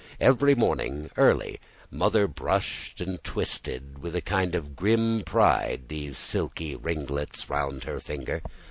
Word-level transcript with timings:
Every 0.19 0.55
morning 0.55 1.11
early, 1.15 1.59
Mother 1.91 2.25
brushed 2.27 3.01
and 3.01 3.23
twisted, 3.23 3.99
with 3.99 4.15
a 4.15 4.19
kind 4.21 4.55
of 4.55 4.75
grim 4.75 5.21
pride, 5.23 5.89
these 5.89 6.17
silky 6.17 6.75
ringlets 6.75 7.51
round 7.51 7.83
her 7.83 7.99
finger. 7.99 8.41